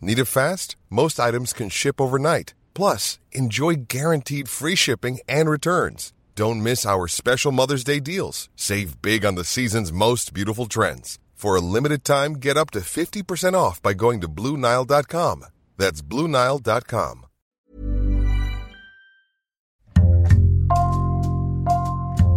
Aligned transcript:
Need 0.00 0.18
it 0.18 0.26
fast? 0.26 0.76
Most 0.90 1.18
items 1.18 1.52
can 1.52 1.68
ship 1.68 2.00
overnight. 2.00 2.54
Plus, 2.74 3.18
enjoy 3.32 3.86
guaranteed 3.88 4.48
free 4.48 4.76
shipping 4.76 5.18
and 5.28 5.48
returns. 5.50 6.12
Don't 6.34 6.62
miss 6.62 6.84
our 6.84 7.08
special 7.08 7.50
Mother's 7.52 7.84
Day 7.84 8.00
deals. 8.00 8.48
Save 8.56 9.00
big 9.00 9.24
on 9.24 9.34
the 9.34 9.44
season's 9.44 9.92
most 9.92 10.34
beautiful 10.34 10.66
trends. 10.66 11.18
For 11.34 11.56
a 11.56 11.60
limited 11.60 12.04
time, 12.04 12.34
get 12.34 12.56
up 12.56 12.70
to 12.72 12.80
50% 12.80 13.54
off 13.54 13.80
by 13.82 13.94
going 13.94 14.20
to 14.20 14.28
Bluenile.com. 14.28 15.44
That's 15.78 16.02
Bluenile.com. 16.02 17.22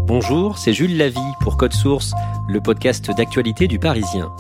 Bonjour, 0.09 0.57
c'est 0.57 0.73
Jules 0.73 0.97
Lavie 0.97 1.19
pour 1.41 1.55
Code 1.55 1.73
Source, 1.73 2.13
le 2.47 2.59
podcast 2.59 3.11
d'actualité 3.15 3.67
du 3.67 3.77
Parisien. 3.77 4.31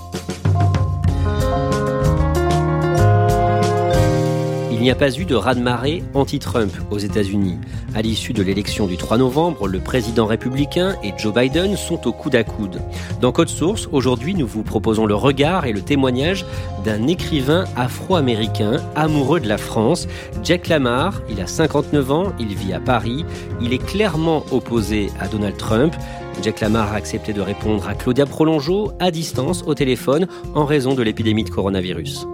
Il 4.79 4.83
n'y 4.83 4.91
a 4.91 4.95
pas 4.95 5.11
eu 5.11 5.25
de 5.25 5.35
raz-de-marée 5.35 6.03
anti-Trump 6.13 6.71
aux 6.89 6.99
États-Unis. 6.99 7.57
À 7.95 8.01
l'issue 8.01 8.31
de 8.31 8.41
l'élection 8.41 8.87
du 8.87 8.95
3 8.95 9.17
novembre, 9.17 9.67
le 9.67 9.79
président 9.79 10.25
républicain 10.25 10.95
et 11.03 11.11
Joe 11.17 11.33
Biden 11.33 11.75
sont 11.75 12.07
au 12.07 12.13
coude 12.13 12.35
à 12.35 12.45
coude. 12.45 12.79
Dans 13.19 13.33
Code 13.33 13.49
Source, 13.49 13.89
aujourd'hui, 13.91 14.35
nous 14.35 14.47
vous 14.47 14.63
proposons 14.63 15.05
le 15.05 15.15
regard 15.15 15.65
et 15.65 15.73
le 15.73 15.81
témoignage 15.81 16.45
d'un 16.85 17.07
écrivain 17.07 17.65
afro-américain 17.75 18.77
amoureux 18.95 19.41
de 19.41 19.49
la 19.49 19.57
France, 19.57 20.07
Jack 20.45 20.69
Lamar. 20.69 21.21
Il 21.29 21.41
a 21.41 21.47
59 21.47 22.11
ans, 22.13 22.31
il 22.39 22.55
vit 22.55 22.71
à 22.71 22.79
Paris, 22.79 23.25
il 23.59 23.73
est 23.73 23.85
clairement 23.85 24.45
opposé 24.49 25.09
à 25.19 25.27
Donald 25.27 25.57
Trump. 25.57 25.93
Jack 26.41 26.61
Lamar 26.61 26.93
a 26.93 26.95
accepté 26.95 27.33
de 27.33 27.41
répondre 27.41 27.85
à 27.85 27.95
Claudia 27.95 28.25
Prolongeau 28.25 28.93
à 28.99 29.11
distance 29.11 29.61
au 29.67 29.75
téléphone 29.75 30.27
en 30.55 30.63
raison 30.63 30.93
de 30.93 31.03
l'épidémie 31.03 31.43
de 31.43 31.49
coronavirus. 31.49 32.25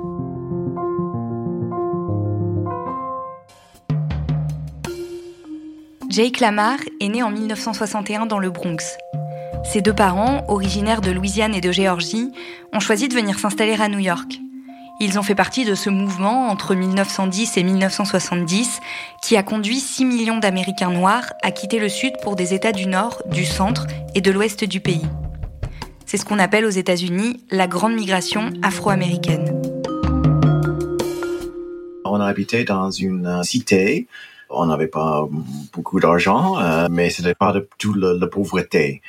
Jake 6.15 6.39
Lamar 6.39 6.77
est 7.01 7.09
né 7.09 7.23
en 7.23 7.29
1961 7.29 8.25
dans 8.25 8.39
le 8.39 8.49
Bronx. 8.49 8.95
Ses 9.65 9.81
deux 9.81 9.91
parents, 9.91 10.45
originaires 10.47 11.01
de 11.01 11.11
Louisiane 11.11 11.53
et 11.53 11.59
de 11.59 11.73
Géorgie, 11.73 12.31
ont 12.71 12.79
choisi 12.79 13.09
de 13.09 13.13
venir 13.13 13.37
s'installer 13.37 13.73
à 13.73 13.89
New 13.89 13.99
York. 13.99 14.39
Ils 15.01 15.19
ont 15.19 15.23
fait 15.23 15.35
partie 15.35 15.65
de 15.65 15.75
ce 15.75 15.89
mouvement 15.89 16.47
entre 16.47 16.73
1910 16.73 17.57
et 17.57 17.63
1970 17.63 18.79
qui 19.21 19.35
a 19.35 19.43
conduit 19.43 19.81
6 19.81 20.05
millions 20.05 20.37
d'Américains 20.37 20.89
noirs 20.89 21.33
à 21.43 21.51
quitter 21.51 21.79
le 21.79 21.89
Sud 21.89 22.13
pour 22.23 22.37
des 22.37 22.53
États 22.53 22.71
du 22.71 22.85
Nord, 22.85 23.21
du 23.29 23.43
Centre 23.43 23.85
et 24.15 24.21
de 24.21 24.31
l'Ouest 24.31 24.63
du 24.63 24.79
pays. 24.79 25.05
C'est 26.05 26.15
ce 26.15 26.23
qu'on 26.23 26.39
appelle 26.39 26.63
aux 26.63 26.69
États-Unis 26.69 27.41
la 27.51 27.67
grande 27.67 27.93
migration 27.93 28.53
afro-américaine. 28.63 29.61
On 32.05 32.21
a 32.21 32.25
habité 32.25 32.63
dans 32.63 32.89
une 32.89 33.43
cité 33.43 34.07
on 34.49 34.67
n'avait 34.67 34.87
pas 34.87 35.27
beaucoup 35.73 35.99
d'argent, 35.99 36.59
euh, 36.59 36.87
mais 36.89 37.09
ce 37.09 37.21
n'était 37.21 37.35
pas 37.35 37.51
de 37.51 37.67
tout 37.77 37.93
la 37.93 38.27
pauvreté. 38.27 39.01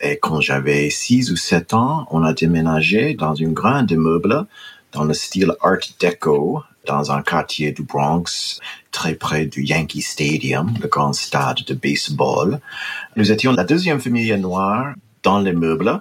Et 0.00 0.18
quand 0.18 0.40
j'avais 0.40 0.90
6 0.90 1.32
ou 1.32 1.36
7 1.36 1.74
ans, 1.74 2.06
on 2.10 2.22
a 2.22 2.32
déménagé 2.32 3.14
dans 3.14 3.34
une 3.34 3.52
grande 3.52 3.90
immeuble 3.90 4.46
dans 4.92 5.04
le 5.04 5.14
style 5.14 5.52
Art 5.60 5.78
Deco 6.00 6.62
dans 6.86 7.12
un 7.12 7.22
quartier 7.22 7.72
du 7.72 7.82
Bronx, 7.82 8.60
très 8.90 9.14
près 9.14 9.44
du 9.44 9.62
Yankee 9.62 10.00
Stadium, 10.00 10.72
le 10.80 10.88
grand 10.88 11.12
stade 11.12 11.62
de 11.66 11.74
baseball. 11.74 12.60
Nous 13.16 13.30
étions 13.30 13.52
la 13.52 13.64
deuxième 13.64 14.00
famille 14.00 14.34
noire 14.38 14.94
dans 15.22 15.40
l'immeuble 15.40 16.00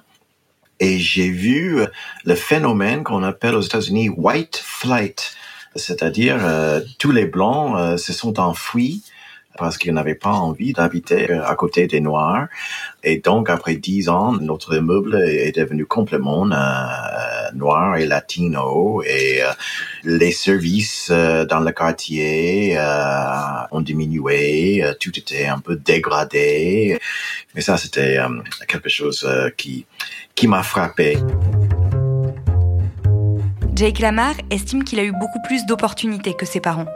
et 0.79 0.97
j'ai 0.99 1.29
vu 1.29 1.81
le 2.23 2.35
phénomène 2.35 3.03
qu'on 3.03 3.23
appelle 3.23 3.55
aux 3.55 3.61
États-Unis 3.61 4.09
white 4.09 4.61
flight 4.63 5.35
c'est-à-dire 5.77 6.37
euh, 6.41 6.81
tous 6.99 7.11
les 7.11 7.25
blancs 7.25 7.77
euh, 7.77 7.97
se 7.97 8.13
sont 8.13 8.39
enfuis 8.39 9.03
parce 9.57 9.79
qu'ils 9.79 9.93
n'avaient 9.93 10.15
pas 10.15 10.33
envie 10.33 10.73
d'habiter 10.73 11.31
euh, 11.31 11.43
à 11.43 11.55
côté 11.55 11.87
des 11.87 11.99
Noirs. 11.99 12.47
Et 13.03 13.17
donc, 13.17 13.49
après 13.49 13.75
dix 13.75 14.07
ans, 14.09 14.33
notre 14.33 14.75
immeuble 14.75 15.15
est 15.15 15.55
devenu 15.55 15.85
complètement 15.85 16.45
noir 17.55 17.95
et 17.97 18.05
latino. 18.05 19.01
Et 19.03 19.41
les 20.03 20.31
services 20.31 21.09
dans 21.09 21.61
le 21.61 21.71
quartier 21.71 22.77
ont 23.71 23.81
diminué. 23.81 24.83
tout 24.99 25.17
était 25.17 25.45
un 25.45 25.59
peu 25.59 25.75
dégradé. 25.77 26.99
Mais 27.55 27.61
ça, 27.61 27.77
c'était 27.77 28.19
quelque 28.67 28.89
chose 28.89 29.27
qui, 29.55 29.85
qui 30.35 30.47
m'a 30.47 30.63
frappé. 30.63 31.17
Jake 33.77 33.99
Lamar 33.99 34.33
estime 34.49 34.83
qu'il 34.83 34.99
a 34.99 35.03
eu 35.03 35.11
beaucoup 35.11 35.39
plus 35.43 35.67
d'opportunités 35.67 36.33
que 36.33 36.47
ses 36.47 36.59
parents. 36.59 36.87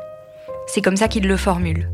C'est 0.65 0.81
comme 0.81 0.97
ça 0.97 1.07
qu'il 1.07 1.27
le 1.27 1.37
formule. 1.37 1.91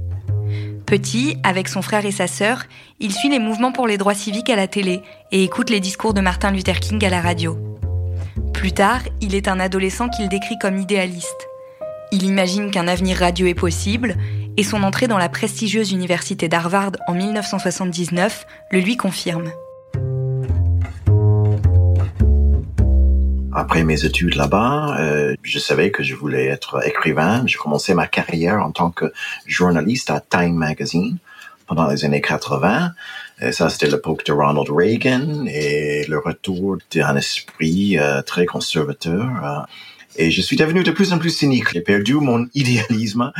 Petit, 0.86 1.36
avec 1.44 1.68
son 1.68 1.82
frère 1.82 2.06
et 2.06 2.14
sa 2.14 2.28
sœur, 2.28 2.64
il 3.02 3.12
suit 3.12 3.28
les 3.28 3.40
mouvements 3.40 3.74
pour 3.74 3.86
les 3.86 3.98
droits 3.98 4.14
civiques 4.14 4.50
à 4.50 4.56
la 4.56 4.70
télé 4.70 5.02
et 5.34 5.44
écoute 5.44 5.70
les 5.70 5.82
discours 5.82 6.14
de 6.14 6.22
Martin 6.22 6.52
Luther 6.52 6.80
King 6.80 7.04
à 7.04 7.10
la 7.10 7.20
radio. 7.20 7.58
Plus 8.54 8.72
tard, 8.72 9.02
il 9.20 9.36
est 9.36 9.50
un 9.50 9.60
adolescent 9.60 10.08
qu'il 10.08 10.30
décrit 10.30 10.58
comme 10.58 10.78
idéaliste. 10.78 11.50
Il 12.14 12.24
imagine 12.24 12.72
qu'un 12.72 12.88
avenir 12.88 13.18
radieux 13.18 13.50
est 13.50 13.56
possible 13.56 14.16
et 14.56 14.64
son 14.64 14.84
entrée 14.84 15.10
dans 15.10 15.18
la 15.18 15.28
prestigieuse 15.28 15.92
université 15.92 16.48
d'Harvard 16.48 16.94
en 17.10 17.14
1979 17.14 18.48
le 18.72 18.80
lui 18.80 18.96
confirme. 18.96 19.52
Après 23.58 23.84
mes 23.84 24.06
études 24.06 24.36
là-bas, 24.36 24.98
euh, 25.00 25.36
je 25.42 25.58
savais 25.58 25.90
que 25.90 26.04
je 26.04 26.14
voulais 26.14 26.46
être 26.46 26.86
écrivain. 26.88 27.42
J'ai 27.48 27.58
commencé 27.58 27.96
ma 27.96 28.06
carrière 28.06 28.64
en 28.64 28.70
tant 28.70 28.92
que 28.92 29.12
journaliste 29.48 30.12
à 30.12 30.20
Time 30.20 30.54
Magazine 30.54 31.18
pendant 31.66 31.88
les 31.88 32.06
années 32.06 32.22
80. 32.22 32.92
Et 33.42 33.52
ça, 33.52 33.72
c'était 33.72 33.88
l'époque 33.88 34.24
de 34.28 34.32
Ronald 34.32 34.70
Reagan 34.70 35.48
et 35.48 36.06
le 36.08 36.20
retour 36.20 36.78
d'un 36.94 37.16
esprit 37.16 37.98
euh, 37.98 38.22
très 38.22 38.46
conservateur. 38.46 39.26
Euh. 39.44 39.62
et 40.18 40.30
je 40.30 40.42
suis 40.44 40.56
devenu 40.56 40.84
de 40.84 40.92
plus 40.92 41.12
en 41.12 41.18
plus 41.18 41.32
cynique. 41.32 41.74
J'ai 41.74 41.82
perdu 41.82 42.14
mon 42.14 42.46
idéalisme. 42.54 43.34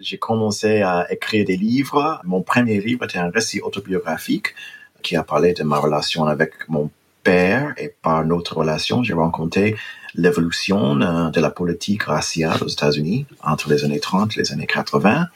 J'ai 0.00 0.18
commencé 0.18 0.82
à 0.82 1.08
écrire 1.10 1.44
des 1.46 1.56
livres. 1.56 2.20
Mon 2.22 2.42
premier 2.42 2.80
livre 2.80 3.06
était 3.06 3.18
un 3.18 3.30
récit 3.30 3.60
autobiographique 3.60 4.54
qui 5.02 5.16
a 5.16 5.24
parlé 5.24 5.52
de 5.52 5.64
ma 5.64 5.78
relation 5.78 6.26
avec 6.26 6.52
mon 6.68 6.92
père 7.24 7.74
et 7.76 7.92
par 8.02 8.24
notre 8.24 8.56
relation, 8.56 9.02
j'ai 9.02 9.14
rencontré 9.14 9.74
l'évolution 10.14 11.00
euh, 11.00 11.30
de 11.30 11.40
la 11.40 11.50
politique 11.50 12.04
raciale 12.04 12.62
aux 12.62 12.68
États-Unis 12.68 13.26
entre 13.42 13.68
les 13.70 13.84
années 13.84 14.00
30 14.00 14.36
et 14.36 14.40
les 14.40 14.52
années 14.52 14.66
80. 14.66 15.26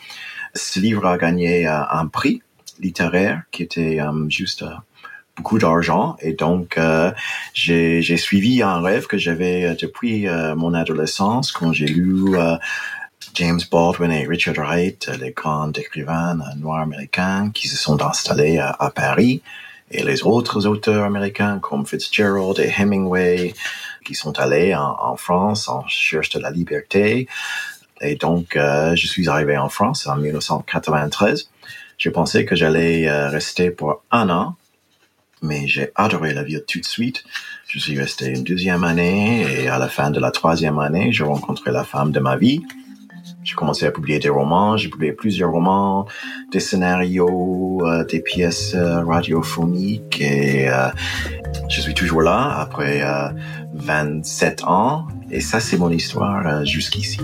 Ce 0.54 0.78
livre 0.78 1.06
a 1.06 1.18
gagné 1.18 1.66
euh, 1.66 1.80
un 1.90 2.06
prix 2.06 2.42
littéraire 2.78 3.42
qui 3.50 3.64
était 3.64 4.00
euh, 4.00 4.28
juste 4.28 4.64
beaucoup 5.36 5.58
d'argent. 5.58 6.16
Et 6.20 6.32
donc 6.32 6.78
j'ai 7.54 8.16
suivi 8.16 8.60
un 8.60 8.80
rêve 8.80 9.06
que 9.06 9.18
j'avais 9.18 9.76
depuis 9.80 10.26
mon 10.56 10.74
adolescence 10.74 11.52
quand 11.52 11.72
j'ai 11.72 11.86
lu 11.86 12.34
James 13.34 13.60
Baldwin 13.70 14.10
et 14.10 14.26
Richard 14.26 14.56
Wright, 14.56 15.08
les 15.20 15.30
grands 15.30 15.70
écrivains 15.70 16.36
noirs 16.56 16.80
américains 16.80 17.52
qui 17.54 17.68
se 17.68 17.76
sont 17.76 18.02
installés 18.02 18.58
à 18.58 18.90
Paris 18.92 19.40
et 19.90 20.02
les 20.02 20.22
autres 20.22 20.66
auteurs 20.66 21.04
américains 21.04 21.58
comme 21.60 21.86
Fitzgerald 21.86 22.58
et 22.58 22.72
Hemingway 22.78 23.54
qui 24.04 24.14
sont 24.14 24.38
allés 24.38 24.74
en, 24.74 25.16
France 25.16 25.68
en 25.68 25.86
cherche 25.86 26.30
de 26.30 26.38
la 26.38 26.50
liberté. 26.50 27.28
Et 28.00 28.14
donc, 28.16 28.56
euh, 28.56 28.94
je 28.96 29.06
suis 29.06 29.28
arrivé 29.28 29.56
en 29.58 29.68
France 29.68 30.06
en 30.06 30.16
1993. 30.16 31.50
Je 31.98 32.10
pensais 32.10 32.44
que 32.44 32.54
j'allais 32.54 33.08
euh, 33.08 33.28
rester 33.28 33.70
pour 33.70 34.02
un 34.10 34.30
an, 34.30 34.56
mais 35.42 35.66
j'ai 35.66 35.90
adoré 35.94 36.32
la 36.32 36.42
ville 36.42 36.64
tout 36.66 36.80
de 36.80 36.86
suite. 36.86 37.24
Je 37.66 37.78
suis 37.78 37.98
resté 37.98 38.28
une 38.28 38.44
deuxième 38.44 38.84
année 38.84 39.42
et 39.42 39.68
à 39.68 39.78
la 39.78 39.88
fin 39.88 40.10
de 40.10 40.20
la 40.20 40.30
troisième 40.30 40.78
année, 40.78 41.12
j'ai 41.12 41.24
rencontré 41.24 41.70
la 41.70 41.84
femme 41.84 42.12
de 42.12 42.20
ma 42.20 42.36
vie. 42.36 42.62
J'ai 43.48 43.54
commencé 43.54 43.86
à 43.86 43.90
publier 43.90 44.18
des 44.18 44.28
romans, 44.28 44.76
j'ai 44.76 44.90
publié 44.90 45.12
plusieurs 45.12 45.50
romans, 45.50 46.04
des 46.52 46.60
scénarios, 46.60 47.80
euh, 47.82 48.04
des 48.04 48.20
pièces 48.20 48.74
euh, 48.74 49.02
radiophoniques 49.02 50.20
et 50.20 50.68
euh, 50.68 50.88
je 51.70 51.80
suis 51.80 51.94
toujours 51.94 52.20
là 52.20 52.58
après 52.58 53.02
27 53.72 54.64
ans 54.64 55.06
et 55.30 55.40
ça 55.40 55.60
c'est 55.60 55.78
mon 55.78 55.88
histoire 55.88 56.66
jusqu'ici. 56.66 57.20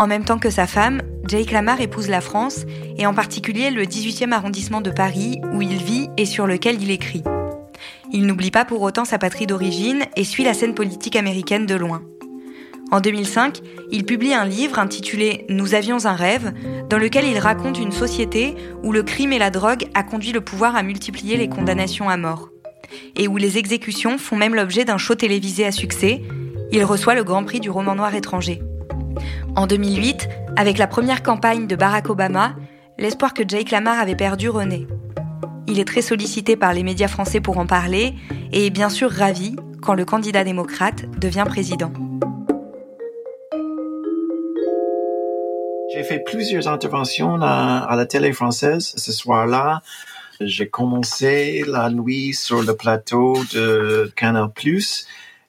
En 0.00 0.08
même 0.08 0.24
temps 0.24 0.40
que 0.40 0.50
sa 0.50 0.66
femme, 0.66 1.02
Jake 1.28 1.52
Lamar 1.52 1.80
épouse 1.80 2.08
la 2.08 2.20
France, 2.20 2.64
et 2.98 3.06
en 3.06 3.14
particulier 3.14 3.70
le 3.70 3.84
18e 3.84 4.32
arrondissement 4.32 4.80
de 4.80 4.90
Paris, 4.90 5.40
où 5.52 5.62
il 5.62 5.76
vit 5.76 6.08
et 6.16 6.26
sur 6.26 6.48
lequel 6.48 6.82
il 6.82 6.90
écrit. 6.90 7.22
Il 8.12 8.26
n'oublie 8.26 8.50
pas 8.50 8.64
pour 8.64 8.82
autant 8.82 9.04
sa 9.04 9.18
patrie 9.18 9.46
d'origine 9.46 10.02
et 10.16 10.24
suit 10.24 10.42
la 10.42 10.54
scène 10.54 10.74
politique 10.74 11.14
américaine 11.14 11.66
de 11.66 11.76
loin. 11.76 12.02
En 12.92 13.00
2005, 13.00 13.62
il 13.90 14.04
publie 14.04 14.34
un 14.34 14.44
livre 14.44 14.78
intitulé 14.78 15.46
Nous 15.48 15.74
avions 15.74 16.04
un 16.04 16.12
rêve, 16.12 16.52
dans 16.90 16.98
lequel 16.98 17.24
il 17.24 17.38
raconte 17.38 17.78
une 17.78 17.90
société 17.90 18.54
où 18.82 18.92
le 18.92 19.02
crime 19.02 19.32
et 19.32 19.38
la 19.38 19.48
drogue 19.48 19.86
a 19.94 20.02
conduit 20.02 20.32
le 20.32 20.42
pouvoir 20.42 20.76
à 20.76 20.82
multiplier 20.82 21.38
les 21.38 21.48
condamnations 21.48 22.10
à 22.10 22.18
mort. 22.18 22.50
Et 23.16 23.28
où 23.28 23.38
les 23.38 23.56
exécutions 23.56 24.18
font 24.18 24.36
même 24.36 24.54
l'objet 24.54 24.84
d'un 24.84 24.98
show 24.98 25.14
télévisé 25.14 25.64
à 25.64 25.72
succès. 25.72 26.20
Il 26.70 26.84
reçoit 26.84 27.14
le 27.14 27.24
Grand 27.24 27.44
Prix 27.44 27.60
du 27.60 27.70
roman 27.70 27.94
noir 27.94 28.14
étranger. 28.14 28.60
En 29.56 29.66
2008, 29.66 30.28
avec 30.56 30.76
la 30.76 30.86
première 30.86 31.22
campagne 31.22 31.66
de 31.66 31.76
Barack 31.76 32.10
Obama, 32.10 32.56
l'espoir 32.98 33.32
que 33.32 33.42
Jake 33.48 33.70
Lamar 33.70 33.98
avait 34.00 34.16
perdu 34.16 34.50
renaît. 34.50 34.86
Il 35.66 35.80
est 35.80 35.86
très 35.86 36.02
sollicité 36.02 36.56
par 36.56 36.74
les 36.74 36.82
médias 36.82 37.08
français 37.08 37.40
pour 37.40 37.56
en 37.56 37.64
parler 37.64 38.12
et 38.52 38.66
est 38.66 38.70
bien 38.70 38.90
sûr 38.90 39.10
ravi 39.10 39.56
quand 39.80 39.94
le 39.94 40.04
candidat 40.04 40.44
démocrate 40.44 41.10
devient 41.18 41.44
président. 41.46 41.90
J'ai 45.92 46.04
fait 46.04 46.20
plusieurs 46.20 46.68
interventions 46.68 47.38
à, 47.42 47.94
la 47.94 48.06
télé 48.06 48.32
française 48.32 48.94
ce 48.96 49.12
soir-là. 49.12 49.82
J'ai 50.40 50.66
commencé 50.68 51.64
la 51.66 51.90
nuit 51.90 52.32
sur 52.32 52.62
le 52.62 52.74
plateau 52.74 53.36
de 53.52 54.10
Canal+, 54.16 54.48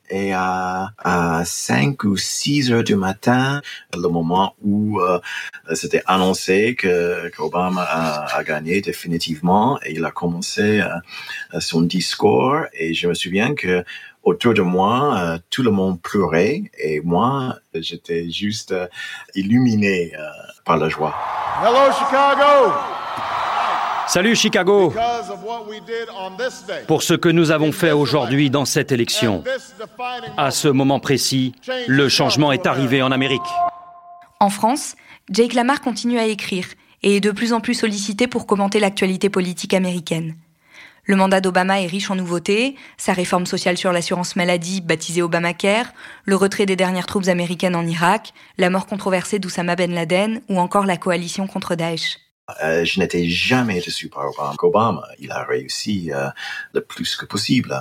et 0.09 0.33
à, 0.33 0.91
à 0.97 1.45
5 1.45 2.03
ou 2.03 2.17
6 2.17 2.71
heures 2.71 2.83
du 2.83 2.95
matin, 2.95 3.61
le 3.94 4.07
moment 4.07 4.55
où 4.61 5.00
euh, 5.00 5.19
c'était 5.73 6.03
annoncé 6.05 6.75
que 6.75 7.29
qu'Obama 7.29 7.81
a, 7.83 8.38
a, 8.38 8.44
gagné 8.44 8.81
définitivement, 8.81 9.79
et 9.83 9.94
il 9.94 10.05
a 10.05 10.11
commencé 10.11 10.81
euh, 10.81 11.59
son 11.59 11.81
discours. 11.81 12.57
Et 12.73 12.94
je 12.94 13.07
me 13.07 13.13
souviens 13.13 13.55
que 13.55 13.83
autour 14.23 14.53
de 14.53 14.61
moi, 14.61 15.17
euh, 15.17 15.38
tout 15.50 15.63
le 15.63 15.71
monde 15.71 16.01
pleurait, 16.01 16.63
et 16.77 17.01
moi, 17.01 17.57
j'étais 17.73 18.29
juste 18.29 18.75
illuminé 19.35 20.13
par 20.65 20.77
la 20.77 20.89
joie. 20.89 21.15
Hello 21.61 21.91
Chicago. 21.91 22.92
Salut 24.07 24.35
Chicago 24.35 24.94
Pour 26.88 27.03
ce 27.03 27.13
que 27.13 27.29
nous 27.29 27.51
avons 27.51 27.71
fait 27.71 27.91
aujourd'hui 27.91 28.50
dans 28.50 28.65
cette 28.65 28.91
élection, 28.91 29.44
à 30.38 30.51
ce 30.51 30.67
moment 30.67 31.00
précis, 31.00 31.53
le 31.88 32.09
changement 32.09 32.51
est 32.51 32.67
arrivé 32.67 33.01
en 33.01 33.11
Amérique. 33.11 33.41
En 34.39 34.50
France, 34.50 34.95
Jake 35.29 35.53
Lamar 35.53 35.81
continue 35.81 36.19
à 36.19 36.25
écrire 36.25 36.65
et 37.01 37.17
est 37.17 37.21
de 37.21 37.31
plus 37.31 37.53
en 37.53 37.61
plus 37.61 37.73
sollicité 37.73 38.27
pour 38.27 38.45
commenter 38.45 38.79
l'actualité 38.79 39.29
politique 39.29 39.73
américaine. 39.73 40.35
Le 41.05 41.17
mandat 41.17 41.41
d'Obama 41.41 41.81
est 41.81 41.88
riche 41.88 42.09
en 42.11 42.15
nouveautés, 42.15 42.75
sa 42.97 43.11
réforme 43.11 43.45
sociale 43.45 43.77
sur 43.77 43.91
l'assurance 43.91 44.38
maladie 44.38 44.79
baptisée 44.79 45.21
Obamacare, 45.21 45.88
le 46.23 46.38
retrait 46.38 46.65
des 46.65 46.77
dernières 46.77 47.07
troupes 47.07 47.27
américaines 47.27 47.75
en 47.75 47.85
Irak, 47.85 48.33
la 48.57 48.69
mort 48.69 48.85
controversée 48.85 49.39
d'Oussama 49.39 49.75
Ben 49.75 49.94
Laden 49.94 50.41
ou 50.47 50.59
encore 50.59 50.85
la 50.85 50.95
coalition 50.95 51.45
contre 51.45 51.75
Daesh. 51.75 52.22
Euh, 52.61 52.83
je 52.83 52.99
n'étais 52.99 53.25
jamais 53.29 53.79
déçu 53.79 54.09
par 54.09 54.27
Obama. 54.27 54.53
Obama, 54.61 55.03
il 55.17 55.31
a 55.31 55.43
réussi 55.43 56.11
euh, 56.11 56.27
le 56.73 56.81
plus 56.81 57.15
que 57.15 57.25
possible. 57.25 57.73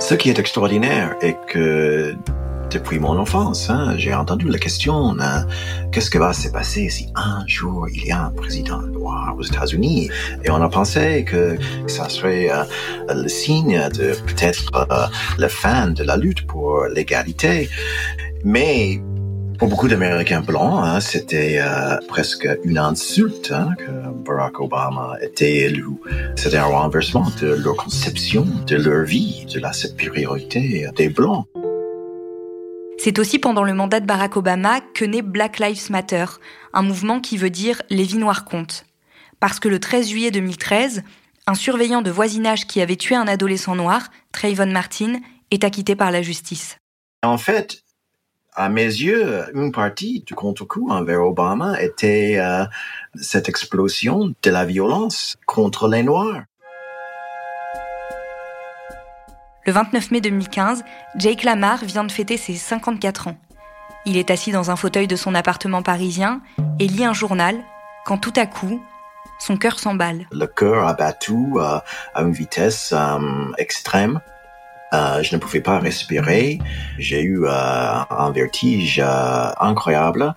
Ce 0.00 0.14
qui 0.14 0.28
est 0.28 0.38
extraordinaire 0.38 1.16
est 1.22 1.38
que 1.46 2.14
depuis 2.70 2.98
mon 2.98 3.16
enfance, 3.16 3.70
hein, 3.70 3.94
j'ai 3.96 4.12
entendu 4.12 4.48
la 4.48 4.58
question 4.58 5.18
euh, 5.18 5.40
qu'est-ce 5.92 6.10
qui 6.10 6.18
va 6.18 6.34
se 6.34 6.50
passer 6.50 6.90
si 6.90 7.10
un 7.14 7.42
jour 7.46 7.88
il 7.88 8.04
y 8.04 8.12
a 8.12 8.24
un 8.24 8.32
président 8.32 8.82
noir 8.82 9.34
aux 9.38 9.42
États-Unis? 9.42 10.10
Et 10.44 10.50
on 10.50 10.60
a 10.60 10.68
pensé 10.68 11.24
que 11.24 11.56
ça 11.86 12.10
serait 12.10 12.50
le 13.08 13.28
signe 13.28 13.88
de 13.94 14.12
peut-être 14.26 14.86
la 15.38 15.48
fin 15.48 15.86
de 15.86 16.04
la 16.04 16.18
lutte 16.18 16.46
pour 16.46 16.84
l'égalité. 16.84 17.70
Mais 18.44 19.00
pour 19.58 19.68
beaucoup 19.68 19.88
d'Américains 19.88 20.40
blancs, 20.40 20.82
hein, 20.84 21.00
c'était 21.00 21.58
euh, 21.60 21.96
presque 22.08 22.48
une 22.64 22.78
insulte 22.78 23.52
hein, 23.52 23.70
que 23.78 24.10
Barack 24.24 24.60
Obama 24.60 25.16
était 25.20 25.56
élu. 25.58 25.86
C'était 26.36 26.58
un 26.58 26.64
renversement 26.64 27.26
de 27.40 27.48
leur 27.48 27.76
conception 27.76 28.46
de 28.66 28.76
leur 28.76 29.04
vie, 29.04 29.46
de 29.52 29.60
la 29.60 29.72
supériorité 29.72 30.88
des 30.96 31.08
Blancs. 31.08 31.46
C'est 32.98 33.18
aussi 33.18 33.38
pendant 33.38 33.62
le 33.62 33.74
mandat 33.74 34.00
de 34.00 34.06
Barack 34.06 34.36
Obama 34.36 34.80
que 34.94 35.04
naît 35.04 35.22
Black 35.22 35.58
Lives 35.58 35.90
Matter, 35.90 36.26
un 36.72 36.82
mouvement 36.82 37.20
qui 37.20 37.36
veut 37.36 37.50
dire 37.50 37.82
les 37.90 38.04
vies 38.04 38.18
noires 38.18 38.44
comptent. 38.44 38.84
Parce 39.40 39.60
que 39.60 39.68
le 39.68 39.78
13 39.78 40.08
juillet 40.08 40.30
2013, 40.30 41.02
un 41.46 41.54
surveillant 41.54 42.02
de 42.02 42.10
voisinage 42.10 42.66
qui 42.66 42.80
avait 42.80 42.96
tué 42.96 43.14
un 43.14 43.28
adolescent 43.28 43.76
noir, 43.76 44.08
Trayvon 44.32 44.66
Martin, 44.66 45.20
est 45.50 45.64
acquitté 45.64 45.94
par 45.94 46.10
la 46.10 46.22
justice. 46.22 46.78
En 47.22 47.38
fait, 47.38 47.82
à 48.56 48.70
mes 48.70 48.84
yeux, 48.84 49.44
une 49.54 49.70
partie 49.70 50.20
du 50.26 50.34
contre-coup 50.34 50.90
envers 50.90 51.22
Obama 51.22 51.80
était 51.80 52.36
euh, 52.38 52.64
cette 53.14 53.48
explosion 53.48 54.32
de 54.42 54.50
la 54.50 54.64
violence 54.64 55.36
contre 55.46 55.88
les 55.88 56.02
Noirs. 56.02 56.42
Le 59.66 59.72
29 59.72 60.10
mai 60.10 60.20
2015, 60.20 60.84
Jake 61.16 61.42
Lamar 61.42 61.84
vient 61.84 62.04
de 62.04 62.12
fêter 62.12 62.36
ses 62.36 62.54
54 62.54 63.28
ans. 63.28 63.38
Il 64.06 64.16
est 64.16 64.30
assis 64.30 64.52
dans 64.52 64.70
un 64.70 64.76
fauteuil 64.76 65.08
de 65.08 65.16
son 65.16 65.34
appartement 65.34 65.82
parisien 65.82 66.40
et 66.78 66.86
lit 66.86 67.04
un 67.04 67.12
journal 67.12 67.56
quand 68.06 68.18
tout 68.18 68.32
à 68.36 68.46
coup, 68.46 68.80
son 69.38 69.56
cœur 69.56 69.78
s'emballe. 69.78 70.26
Le 70.30 70.46
cœur 70.46 70.86
abattu 70.86 71.34
euh, 71.56 71.78
à 72.14 72.22
une 72.22 72.32
vitesse 72.32 72.94
euh, 72.96 73.18
extrême. 73.58 74.20
Euh, 74.96 75.22
je 75.22 75.34
ne 75.34 75.40
pouvais 75.40 75.60
pas 75.60 75.78
respirer. 75.78 76.58
J'ai 76.98 77.22
eu 77.22 77.44
euh, 77.44 77.50
un 77.50 78.30
vertige 78.30 79.00
euh, 79.04 79.50
incroyable. 79.60 80.34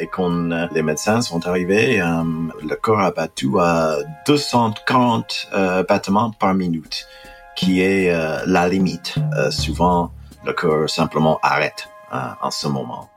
Et 0.00 0.06
quand 0.06 0.30
les 0.72 0.82
médecins 0.82 1.20
sont 1.20 1.46
arrivés, 1.48 1.96
le 1.98 2.74
corps 2.76 3.00
a 3.00 3.10
battu 3.10 3.48
à 3.58 3.96
240 4.28 5.50
battements 5.88 6.30
par 6.30 6.54
minute, 6.54 7.08
qui 7.56 7.80
est 7.80 8.12
la 8.46 8.68
limite. 8.68 9.16
souvent, 9.50 10.12
le 10.44 10.52
corps 10.52 10.88
simplement 10.88 11.40
arrête 11.42 11.88
en 12.12 12.52
ce 12.52 12.68
moment. 12.68 13.10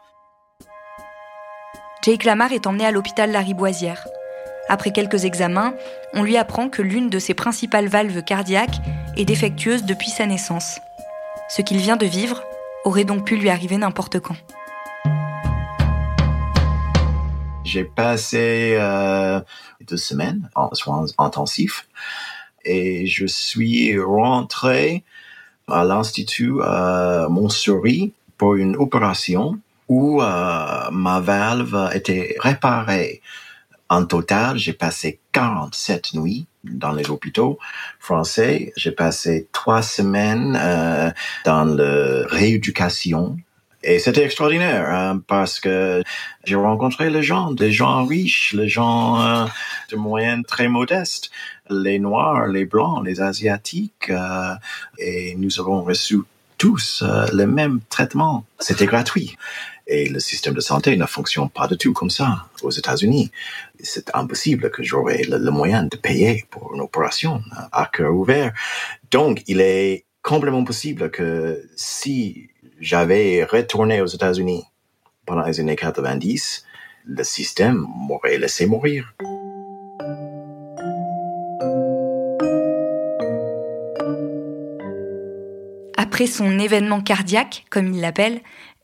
Jake 2.02 2.24
Lamar 2.24 2.52
est 2.52 2.66
emmené 2.66 2.88
à 2.88 2.92
l'hôpital 2.92 3.32
Lariboisière. 3.32 4.08
Après 4.68 4.92
quelques 4.92 5.26
examens, 5.26 5.76
on 6.14 6.24
lui 6.24 6.36
apprend 6.36 6.68
que 6.68 6.82
l'une 6.82 7.12
de 7.12 7.20
ses 7.20 7.36
principales 7.36 7.90
valves 7.90 8.24
cardiaques 8.24 8.82
est 9.18 9.26
défectueuse 9.26 9.84
depuis 9.84 10.10
sa 10.10 10.26
naissance. 10.26 10.80
Ce 11.50 11.62
qu'il 11.62 11.78
vient 11.78 11.98
de 11.98 12.06
vivre 12.06 12.42
aurait 12.86 13.04
donc 13.04 13.26
pu 13.26 13.36
lui 13.36 13.50
arriver 13.50 13.78
n'importe 13.78 14.20
quand. 14.20 14.36
J'ai 17.64 17.84
passé 17.84 18.76
euh, 18.78 19.40
deux 19.88 19.98
semaines 19.98 20.50
en 20.56 20.74
soins 20.74 21.06
intensifs 21.18 21.88
et 22.66 23.06
je 23.06 23.26
suis 23.26 24.00
rentré 24.00 25.04
à 25.68 25.84
l'Institut 25.84 26.54
euh, 26.62 27.30
Montsouris 27.30 28.14
pour 28.38 28.56
une 28.56 28.76
opération 28.76 29.60
où 29.88 30.22
euh, 30.22 30.90
ma 30.92 31.20
valve 31.20 31.92
était 31.94 32.36
réparée 32.40 33.22
en 33.92 34.06
total, 34.06 34.58
j'ai 34.58 34.72
passé 34.72 35.20
47 35.34 36.14
nuits 36.14 36.48
dans 36.64 36.94
les 36.94 37.10
hôpitaux 37.10 37.60
français. 38.00 38.72
J'ai 38.78 38.94
passé 38.94 39.50
trois 39.52 39.82
semaines 39.82 40.58
euh, 40.58 41.12
dans 41.44 41.66
la 41.66 42.26
rééducation. 42.26 43.36
Et 43.84 44.00
c'était 44.00 44.24
extraordinaire 44.24 44.88
hein, 44.90 45.22
parce 45.28 45.60
que 45.60 46.02
j'ai 46.46 46.56
rencontré 46.56 47.10
les 47.10 47.22
gens, 47.22 47.52
des 47.52 47.74
gens 47.74 48.06
riches, 48.06 48.54
les 48.54 48.70
gens 48.70 49.22
euh, 49.22 49.46
de 49.92 49.98
moyenne 49.98 50.46
très 50.46 50.70
modestes, 50.70 51.30
les 51.70 52.00
noirs, 52.00 52.48
les 52.48 52.64
blancs, 52.64 53.06
les 53.06 53.20
asiatiques, 53.20 54.10
euh, 54.10 54.54
et 55.00 55.36
nous 55.36 55.60
avons 55.60 55.82
reçu 55.82 56.20
tous 56.58 57.04
le 57.34 57.46
même 57.46 57.82
traitement. 57.90 58.46
C'était 58.60 58.86
gratuit. 58.86 59.36
Et 59.94 60.08
le 60.08 60.22
système 60.22 60.54
de 60.54 60.62
santé 60.62 60.96
ne 60.96 61.06
fonctionne 61.06 61.50
pas 61.50 61.68
du 61.68 61.78
tout 61.78 61.92
comme 61.92 62.10
ça 62.10 62.46
aux 62.64 62.72
États-Unis. 62.72 63.30
C'est 63.82 64.10
impossible 64.16 64.72
que 64.72 64.84
j'aurais 64.84 65.24
le, 65.24 65.52
moyen 65.52 65.84
de 65.84 65.98
payer 65.98 66.46
pour 66.50 66.74
une 66.74 66.80
opération 66.80 67.42
à 67.74 67.90
cœur 67.92 68.16
ouvert. 68.16 68.54
Donc, 69.12 69.44
il 69.48 69.60
est 69.60 70.06
complètement 70.22 70.64
possible 70.64 71.12
que 71.12 71.62
si 71.76 72.48
j'avais 72.80 73.44
retourné 73.44 74.00
aux 74.00 74.08
États-Unis 74.08 74.64
pendant 75.26 75.44
les 75.46 75.60
années 75.60 75.76
90, 75.76 76.64
le 77.04 77.24
système 77.26 77.86
m'aurait 77.94 78.38
laissé 78.38 78.68
mourir. 78.68 79.14
Après 85.98 86.28
son 86.28 86.60
événement 86.60 87.02
cardiaque, 87.02 87.66
comme 87.70 87.94
il 87.94 88.02
l'appelle, 88.02 88.42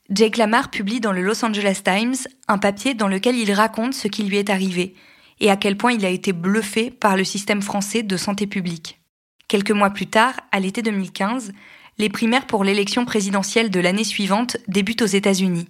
Jake 0.09 0.37
Lamar 0.37 0.71
publie 0.71 1.01
dans 1.01 1.11
le 1.11 1.21
Los 1.21 1.43
Angeles 1.43 1.81
Times 1.83 2.15
un 2.47 2.57
papier 2.57 2.93
dans 2.93 3.09
lequel 3.09 3.35
il 3.35 3.51
raconte 3.51 3.93
ce 3.93 4.07
qui 4.07 4.23
lui 4.23 4.37
est 4.37 4.49
arrivé 4.49 4.95
et 5.39 5.51
à 5.51 5.57
quel 5.57 5.75
point 5.75 5.91
il 5.91 6.05
a 6.05 6.09
été 6.09 6.33
bluffé 6.33 6.91
par 6.91 7.17
le 7.17 7.23
système 7.23 7.61
français 7.61 8.03
de 8.03 8.17
santé 8.17 8.47
publique. 8.47 8.99
Quelques 9.47 9.71
mois 9.71 9.89
plus 9.89 10.07
tard, 10.07 10.33
à 10.51 10.59
l'été 10.59 10.81
2015, 10.81 11.51
les 11.97 12.09
primaires 12.09 12.47
pour 12.47 12.63
l'élection 12.63 13.05
présidentielle 13.05 13.69
de 13.69 13.79
l'année 13.79 14.03
suivante 14.03 14.57
débutent 14.67 15.01
aux 15.01 15.05
États-Unis. 15.05 15.67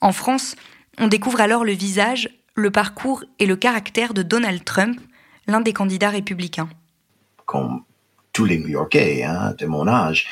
En 0.00 0.12
France, 0.12 0.56
on 0.98 1.08
découvre 1.08 1.40
alors 1.40 1.64
le 1.64 1.72
visage, 1.72 2.30
le 2.54 2.70
parcours 2.70 3.24
et 3.38 3.46
le 3.46 3.56
caractère 3.56 4.14
de 4.14 4.22
Donald 4.22 4.64
Trump, 4.64 4.98
l'un 5.46 5.60
des 5.60 5.72
candidats 5.72 6.10
républicains. 6.10 6.68
Comme 7.46 7.84
tous 8.32 8.44
les 8.44 8.58
New-Yorkais 8.58 9.24
hein, 9.24 9.54
de 9.58 9.66
mon 9.66 9.86
âge, 9.86 10.26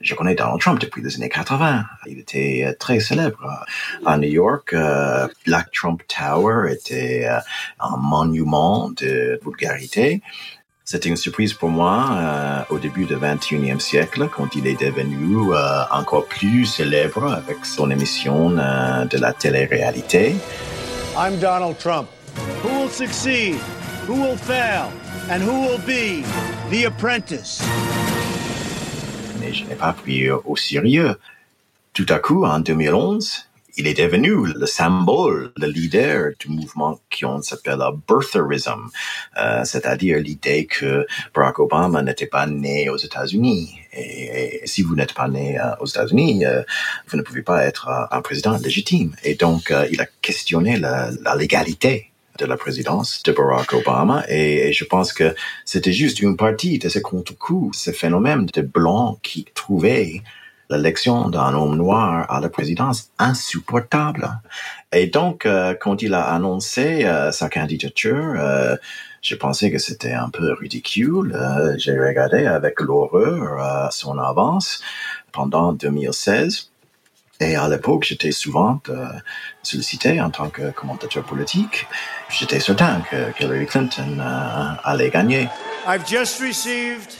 je 0.00 0.14
connais 0.14 0.34
Donald 0.34 0.60
Trump 0.60 0.80
depuis 0.80 1.02
les 1.02 1.14
années 1.16 1.28
80. 1.28 1.84
Il 2.06 2.18
était 2.18 2.64
euh, 2.64 2.72
très 2.78 3.00
célèbre. 3.00 3.64
À 4.06 4.16
New 4.16 4.30
York, 4.30 4.72
euh, 4.72 5.28
la 5.46 5.62
Trump 5.62 6.02
Tower 6.08 6.72
était 6.72 7.26
euh, 7.26 7.38
un 7.80 7.96
monument 7.98 8.90
de 8.90 9.38
vulgarité. 9.44 10.22
C'était 10.84 11.08
une 11.08 11.16
surprise 11.16 11.52
pour 11.52 11.68
moi 11.68 12.66
au 12.68 12.80
début 12.80 13.04
du 13.04 13.14
21e 13.14 13.78
siècle 13.78 14.28
quand 14.34 14.56
il 14.56 14.66
est 14.66 14.80
devenu 14.80 15.54
encore 15.92 16.26
plus 16.26 16.66
célèbre 16.66 17.32
avec 17.32 17.64
son 17.64 17.92
émission 17.92 18.50
de 18.50 19.18
la 19.18 19.32
télé-réalité. 19.32 20.34
I'm 21.16 21.38
Donald 21.38 21.78
Trump. 21.78 22.08
Who 22.64 22.70
will 22.70 22.90
succeed? 22.90 23.60
Who 24.08 24.14
will 24.14 24.36
fail? 24.36 24.90
And 25.30 25.40
who 25.42 25.60
will 25.60 25.78
be 25.86 26.24
the 26.70 26.86
apprentice? 26.86 27.62
Je 29.52 29.64
n'ai 29.64 29.74
pas 29.74 29.92
pris 29.92 30.30
au 30.30 30.56
sérieux. 30.56 31.16
Tout 31.92 32.06
à 32.08 32.18
coup, 32.18 32.44
en 32.44 32.60
2011, 32.60 33.50
il 33.76 33.86
est 33.86 33.94
devenu 33.94 34.52
le 34.52 34.66
symbole, 34.66 35.52
le 35.56 35.66
leader 35.66 36.32
du 36.38 36.48
mouvement 36.48 37.00
qui 37.08 37.24
s'appelle 37.42 37.82
birtherism, 38.06 38.88
euh, 39.38 39.64
c'est-à-dire 39.64 40.18
l'idée 40.18 40.66
que 40.66 41.06
Barack 41.34 41.58
Obama 41.58 42.02
n'était 42.02 42.26
pas 42.26 42.46
né 42.46 42.88
aux 42.88 42.96
États-Unis. 42.96 43.74
Et, 43.92 44.60
si 44.66 44.82
vous 44.82 44.94
n'êtes 44.94 45.14
pas 45.14 45.28
né 45.28 45.58
euh, 45.58 45.74
aux 45.80 45.86
États-Unis, 45.86 46.44
euh, 46.44 46.62
vous 47.08 47.16
ne 47.16 47.22
pouvez 47.22 47.42
pas 47.42 47.64
être 47.64 47.88
un 48.10 48.20
président 48.20 48.56
légitime. 48.58 49.14
Et 49.24 49.34
donc, 49.34 49.72
il 49.90 50.00
a 50.00 50.06
questionné 50.20 50.76
la 50.76 51.34
légalité 51.36 52.09
de 52.40 52.46
la 52.46 52.56
présidence 52.56 53.22
de 53.22 53.32
Barack 53.32 53.74
Obama 53.74 54.24
et, 54.28 54.72
je 54.72 54.84
pense 54.84 55.12
que 55.12 55.34
c'était 55.64 55.92
juste 55.92 56.20
une 56.20 56.36
partie 56.36 56.78
de 56.78 56.88
ce 56.88 56.98
contre-coup, 56.98 57.70
ce 57.74 57.90
phénomène 57.90 58.46
de 58.46 58.62
blancs 58.62 59.18
qui 59.22 59.44
trouvaient 59.54 60.22
l'élection 60.70 61.28
d'un 61.28 61.54
homme 61.54 61.76
noir 61.76 62.30
à 62.30 62.40
la 62.40 62.48
présidence 62.48 63.10
insupportable. 63.18 64.30
Et 64.92 65.08
donc, 65.08 65.44
euh, 65.44 65.74
quand 65.78 66.00
il 66.02 66.14
a 66.14 66.22
annoncé 66.22 67.04
euh, 67.04 67.32
sa 67.32 67.48
candidature, 67.48 68.34
euh, 68.36 68.76
je 69.20 69.34
pensais 69.34 69.70
que 69.70 69.78
c'était 69.78 70.12
un 70.12 70.30
peu 70.30 70.52
ridicule. 70.54 71.36
J'ai 71.76 71.98
regardé 71.98 72.46
avec 72.46 72.80
l'horreur 72.80 73.92
son 73.92 74.18
avance 74.18 74.82
pendant 75.32 75.74
2016. 75.74 76.69
Et 77.42 77.56
à 77.56 77.68
l'époque, 77.68 78.04
j'étais 78.04 78.32
souvent 78.32 78.80
euh, 78.90 79.06
sollicité 79.62 80.20
en 80.20 80.30
tant 80.30 80.50
que 80.50 80.70
commentateur 80.72 81.24
politique. 81.24 81.86
J'étais 82.28 82.60
certain 82.60 83.00
que 83.10 83.32
Hillary 83.40 83.66
Clinton 83.66 84.18
euh, 84.20 84.72
allait 84.84 85.08
gagner. 85.08 85.48
I've 85.86 86.06
just 86.06 86.38
received 86.40 87.16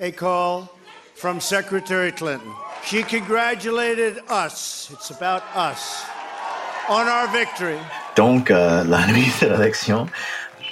a 0.00 0.10
call 0.10 0.68
from 1.14 1.40
Secretary 1.40 2.10
Clinton. 2.10 2.50
She 2.84 3.04
congratulated 3.04 4.20
us. 4.28 4.90
It's 4.92 5.12
about 5.12 5.42
us. 5.54 6.04
On 6.88 7.06
our 7.06 7.28
victory. 7.28 7.78
Donc, 8.16 8.50
euh, 8.50 8.82
la 8.88 9.06
nuit 9.06 9.30
de 9.40 9.46
l'élection, 9.46 10.06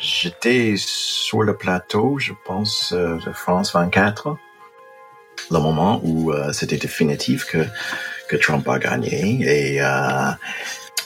j'étais 0.01 0.75
sur 0.77 1.45
le 1.45 1.57
plateau, 1.57 2.19
je 2.19 2.33
pense, 2.45 2.93
de 2.93 3.33
France 3.33 3.75
24, 3.75 4.37
le 5.53 5.59
moment 5.61 6.01
où 6.03 6.33
c'était 6.53 6.79
définitif 6.79 7.45
que 7.45 7.65
que 8.29 8.37
Trump 8.37 8.69
a 8.69 8.79
gagné 8.79 9.41
et 9.41 9.83
euh, 9.83 10.31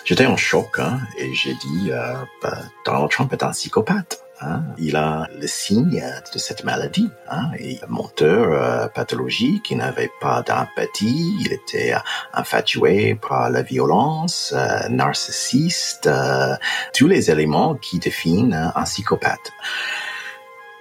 j'étais 0.05 0.27
en 0.27 0.37
choc 0.37 0.79
hein, 0.79 1.01
et 1.19 1.33
j'ai 1.35 1.55
dit 1.55 1.91
euh, 1.91 2.15
bah, 2.43 2.59
Donald 2.85 3.11
Trump 3.11 3.33
est 3.33 3.43
un 3.43 3.51
psychopathe. 3.51 4.23
Hein. 4.45 4.63
Il 4.79 4.97
a 4.97 5.29
le 5.39 5.47
signe 5.47 6.03
de 6.33 6.39
cette 6.39 6.65
maladie. 6.65 7.11
Hein. 7.31 7.51
Il 7.59 7.73
est 7.73 7.89
menteur 7.89 8.49
euh, 8.51 8.89
pathologique, 8.89 9.71
il 9.71 9.79
n'avait 9.79 10.11
pas 10.21 10.43
d'empathie, 10.43 11.37
il 11.41 11.53
était 11.53 11.95
infatué 12.33 13.15
par 13.15 13.51
la 13.51 13.63
violence, 13.63 14.53
euh, 14.57 14.89
narcissiste, 14.89 16.07
euh, 16.07 16.55
tous 16.93 17.07
les 17.07 17.31
éléments 17.31 17.75
qui 17.75 17.99
définissent 17.99 18.55
un 18.75 18.83
psychopathe. 18.85 19.53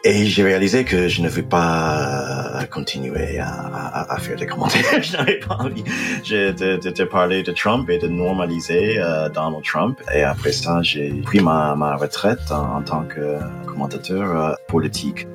Et 0.04 0.26
j'ai 0.26 0.44
réalisé 0.44 0.84
que 0.84 1.08
je 1.08 1.22
ne 1.22 1.30
veux 1.30 1.44
pas 1.44 2.66
continuer 2.72 3.38
à, 3.40 4.18
faire 4.20 4.36
des 4.36 4.48
commentaires. 4.48 4.82
je 5.02 5.16
n'avais 5.16 5.38
pas 5.38 5.56
envie 5.56 5.84
de, 5.84 7.04
parler 7.04 7.44
de 7.44 7.52
Trump 7.52 7.88
et 7.90 8.00
de 8.00 8.08
normaliser 8.08 8.98
euh, 8.98 9.30
Donald 9.30 9.64
Trump. 9.64 10.02
Et 10.14 10.24
après 10.24 10.54
ça, 10.54 10.82
j'ai 10.82 11.12
pris 11.24 11.40
ma, 11.40 11.96
retraite 11.96 12.52
en, 12.52 12.82
tant 12.82 13.04
que 13.04 13.38
commentateur 13.68 14.36
euh, 14.36 14.54
politique. 14.68 15.28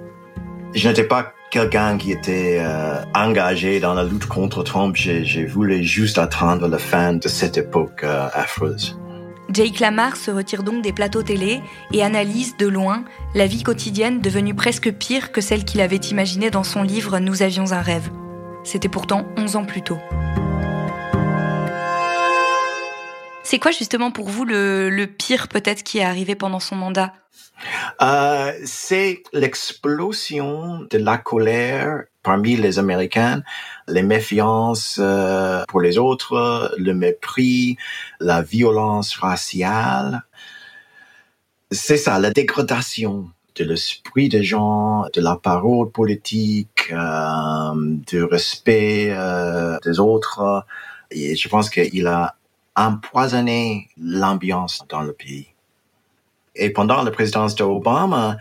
Je 0.75 0.89
n'étais 0.89 1.05
pas 1.05 1.33
quelqu'un 1.53 1.97
qui 1.97 2.11
était 2.11 2.59
euh, 2.61 3.03
engagé 3.15 3.79
dans 3.79 3.95
la 3.95 4.03
lutte 4.03 4.27
contre 4.27 4.65
Trump. 4.65 4.97
J'ai 4.97 5.47
voulu 5.47 5.85
juste 5.85 6.19
attendre 6.19 6.67
la 6.67 6.79
fin 6.79 7.13
de 7.13 7.29
cette 7.29 7.57
époque 7.57 8.05
affreuse. 8.05 8.99
Jake 9.57 9.81
Lamar 9.81 10.17
se 10.17 10.31
retire 10.31 10.63
donc 10.63 10.83
des 10.83 10.93
plateaux 10.93 11.23
télé 11.23 11.63
et 11.91 12.03
analyse 12.03 12.59
de 12.59 12.67
loin 12.67 13.07
la 13.35 13.47
vie 13.47 13.63
quotidienne 13.63 14.21
devenue 14.21 14.55
presque 14.55 14.93
pire 14.93 15.33
que 15.33 15.41
celle 15.41 15.65
qu'il 15.65 15.81
avait 15.81 15.97
imaginée 15.97 16.51
dans 16.51 16.63
son 16.63 16.83
livre 16.83 17.21
Nous 17.21 17.41
avions 17.43 17.73
un 17.73 17.81
rêve. 17.81 18.11
C'était 18.65 18.91
pourtant 18.91 19.27
11 19.39 19.57
ans 19.57 19.65
plus 19.65 19.81
tôt. 19.81 19.97
C'est 23.45 23.59
quoi 23.59 23.71
justement 23.71 24.11
pour 24.11 24.29
vous 24.29 24.45
le, 24.45 25.07
pire 25.07 25.49
peut-être 25.49 25.83
qui 25.83 26.01
est 26.01 26.05
arrivé 26.05 26.35
pendant 26.35 26.61
son 26.61 26.77
mandat? 26.77 27.15
Euh, 28.03 28.53
C'est 28.63 29.23
l'explosion 29.33 30.81
de 30.91 30.99
la 30.99 31.17
colère 31.17 32.05
parmi 32.27 32.57
les 32.57 32.81
Américains, 32.81 33.43
les 33.87 34.03
méfiances 34.03 34.99
euh, 35.01 35.63
pour 35.69 35.81
les 35.81 35.97
autres, 35.97 36.75
le 36.77 36.93
mépris, 36.93 37.77
la 38.19 38.43
violence 38.43 39.15
raciale. 39.17 40.23
C'est 41.71 41.97
ça, 41.97 42.19
la 42.19 42.33
dégradation 42.33 43.31
de 43.55 43.63
l'esprit 43.63 44.29
des 44.29 44.43
gens, 44.43 45.05
de 45.15 45.21
la 45.21 45.37
parole 45.37 45.93
politique, 45.93 46.89
euh, 46.91 47.97
du 48.11 48.25
respect 48.25 49.07
euh, 49.11 49.79
des 49.85 50.01
autres. 50.01 50.67
Et 51.13 51.37
je 51.37 51.49
pense 51.49 51.71
qu'il 51.71 52.09
a 52.09 52.35
empoisonné 52.75 53.89
l'ambiance 53.97 54.83
dans 54.89 55.03
le 55.03 55.13
pays. 55.13 55.47
Et 56.57 56.71
pendant 56.71 57.03
la 57.05 57.13
présidence 57.13 57.55
d'Obama, 57.55 58.37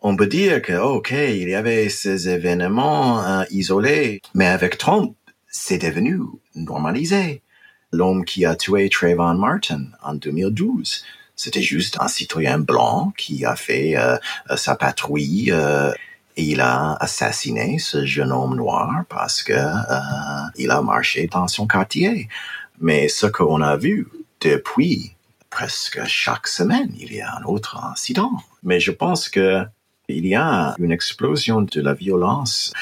on 0.00 0.16
peut 0.16 0.26
dire 0.26 0.62
que, 0.62 0.74
OK, 0.74 1.10
il 1.10 1.48
y 1.48 1.54
avait 1.54 1.88
ces 1.88 2.28
événements 2.28 3.22
euh, 3.24 3.44
isolés, 3.50 4.20
mais 4.34 4.46
avec 4.46 4.78
Trump, 4.78 5.16
c'est 5.48 5.78
devenu 5.78 6.20
normalisé. 6.54 7.42
L'homme 7.92 8.24
qui 8.24 8.44
a 8.44 8.54
tué 8.54 8.88
Trayvon 8.90 9.34
Martin 9.34 9.86
en 10.02 10.14
2012, 10.14 11.04
c'était 11.38 11.62
juste 11.62 11.98
un 12.00 12.08
citoyen 12.08 12.58
blanc 12.58 13.12
qui 13.16 13.44
a 13.44 13.56
fait 13.56 13.96
euh, 13.96 14.18
sa 14.56 14.74
patrouille 14.74 15.50
euh, 15.52 15.92
et 16.36 16.42
il 16.42 16.60
a 16.60 16.94
assassiné 17.00 17.78
ce 17.78 18.04
jeune 18.04 18.32
homme 18.32 18.56
noir 18.56 19.04
parce 19.08 19.42
que 19.42 19.52
euh, 19.52 20.50
il 20.56 20.70
a 20.70 20.82
marché 20.82 21.28
dans 21.28 21.48
son 21.48 21.66
quartier. 21.66 22.28
Mais 22.80 23.08
ce 23.08 23.26
qu'on 23.26 23.60
a 23.62 23.76
vu 23.76 24.08
depuis 24.40 25.14
presque 25.48 26.04
chaque 26.06 26.48
semaine, 26.48 26.92
il 26.98 27.12
y 27.14 27.20
a 27.20 27.36
un 27.36 27.44
autre 27.44 27.76
incident. 27.84 28.32
Mais 28.62 28.80
je 28.80 28.90
pense 28.90 29.28
que 29.28 29.64
il 30.08 30.26
y 30.26 30.34
a 30.34 30.74
une 30.78 30.92
explosion 30.92 31.62
de 31.62 31.80
la 31.80 31.94
violence 31.94 32.72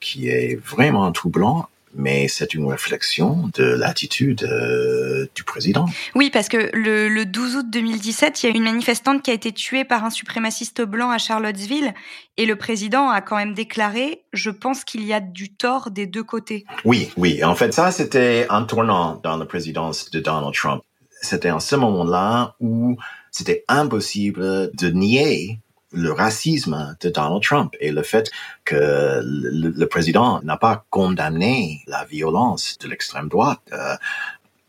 qui 0.00 0.28
est 0.28 0.56
vraiment 0.64 1.10
troublant 1.12 1.68
mais 1.94 2.28
c'est 2.28 2.54
une 2.54 2.66
réflexion 2.66 3.50
de 3.54 3.64
l'attitude 3.64 4.44
euh, 4.44 5.26
du 5.34 5.42
président. 5.42 5.86
Oui, 6.14 6.30
parce 6.30 6.48
que 6.48 6.70
le, 6.74 7.08
le, 7.08 7.24
12 7.24 7.56
août 7.56 7.66
2017, 7.70 8.42
il 8.42 8.46
y 8.46 8.52
a 8.52 8.56
une 8.56 8.62
manifestante 8.62 9.22
qui 9.22 9.30
a 9.30 9.34
été 9.34 9.52
tuée 9.52 9.84
par 9.84 10.04
un 10.04 10.10
suprémaciste 10.10 10.82
blanc 10.82 11.10
à 11.10 11.18
Charlottesville, 11.18 11.94
et 12.36 12.46
le 12.46 12.56
président 12.56 13.08
a 13.08 13.20
quand 13.20 13.36
même 13.36 13.54
déclaré, 13.54 14.22
je 14.32 14.50
pense 14.50 14.84
qu'il 14.84 15.04
y 15.04 15.12
a 15.12 15.20
du 15.20 15.52
tort 15.52 15.90
des 15.90 16.06
deux 16.06 16.22
côtés. 16.22 16.66
Oui, 16.84 17.10
oui. 17.16 17.42
En 17.42 17.54
fait, 17.54 17.72
ça, 17.72 17.90
c'était 17.90 18.46
un 18.50 18.64
tournant 18.64 19.20
dans 19.22 19.36
la 19.36 19.46
présidence 19.46 20.10
de 20.10 20.20
Donald 20.20 20.54
Trump. 20.54 20.82
C'était 21.20 21.50
en 21.50 21.60
ce 21.60 21.74
moment-là 21.74 22.54
où 22.60 22.96
c'était 23.32 23.64
impossible 23.66 24.70
de 24.74 24.88
nier 24.90 25.58
le 25.92 26.12
racisme 26.12 26.96
de 27.00 27.08
Donald 27.08 27.42
Trump 27.42 27.74
et 27.80 27.90
le 27.90 28.02
fait 28.02 28.30
que 28.64 29.20
le, 29.24 29.86
président 29.86 30.40
n'a 30.42 30.56
pas 30.56 30.84
condamné 30.90 31.82
la 31.86 32.04
violence 32.04 32.76
de 32.78 32.88
l'extrême 32.88 33.28
droite. 33.28 33.60
Euh, 33.72 33.96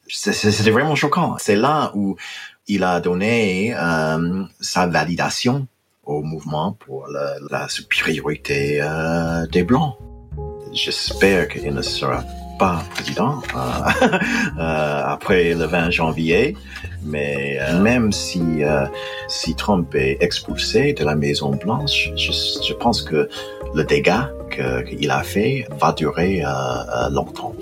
C'était 0.07 0.71
vraiment 0.71 0.95
choquant. 0.95 1.37
C'est 1.37 1.55
là 1.55 1.91
où 1.93 2.15
il 2.67 2.83
a 2.83 2.99
donné 2.99 3.75
euh, 3.75 4.43
sa 4.59 4.87
validation 4.87 5.67
au 6.03 6.23
mouvement 6.23 6.73
pour 6.73 7.07
la, 7.51 7.67
supériorité 7.69 8.79
euh, 8.81 9.45
des 9.47 9.63
Blancs. 9.63 9.95
J'espère 10.73 11.47
qu'il 11.49 11.73
ne 11.73 11.81
sera 11.81 12.23
pas 12.59 12.83
président 12.91 13.41
euh, 13.55 14.07
euh, 14.59 15.01
après 15.05 15.55
le 15.55 15.65
20 15.65 15.89
janvier, 15.89 16.55
mais 17.03 17.57
euh, 17.59 17.81
même 17.81 18.11
si, 18.11 18.41
si 19.27 19.55
Trump 19.55 19.95
est 19.95 20.17
expulsé 20.21 20.93
de 20.93 21.03
la 21.03 21.15
Maison 21.15 21.55
Blanche, 21.55 22.11
je, 22.15 22.31
je 22.31 22.73
pense 22.73 23.01
que 23.01 23.29
le 23.73 23.83
dégât 23.83 24.29
qu'il 24.51 25.09
a 25.09 25.23
fait 25.23 25.65
va 25.79 25.93
durer 25.93 26.43
longtemps. 27.11 27.53